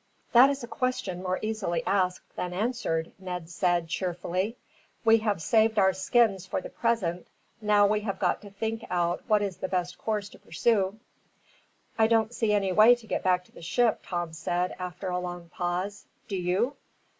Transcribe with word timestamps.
"That 0.33 0.49
is 0.49 0.63
a 0.63 0.67
question 0.67 1.21
more 1.21 1.37
easily 1.43 1.83
asked 1.85 2.35
than 2.35 2.53
answered," 2.53 3.11
Ned 3.19 3.51
said, 3.51 3.87
cheerfully. 3.87 4.57
"We 5.05 5.19
have 5.19 5.43
saved 5.43 5.77
our 5.77 5.93
skins 5.93 6.43
for 6.47 6.59
the 6.59 6.71
present, 6.71 7.27
now 7.61 7.85
we 7.85 7.99
have 7.99 8.17
got 8.17 8.41
to 8.41 8.49
think 8.49 8.83
out 8.89 9.23
what 9.27 9.43
is 9.43 9.57
the 9.57 9.67
best 9.69 9.99
course 9.99 10.27
to 10.29 10.39
pursue." 10.39 10.97
"I 11.99 12.07
don't 12.07 12.33
see 12.33 12.51
any 12.51 12.71
way 12.71 12.95
to 12.95 13.05
get 13.05 13.21
back 13.21 13.43
to 13.45 13.51
the 13.51 13.61
ship," 13.61 13.99
Tom 14.03 14.33
said, 14.33 14.75
after 14.79 15.07
a 15.09 15.19
long 15.19 15.49
pause. 15.49 16.07
"Do 16.27 16.35
you?" 16.35 16.77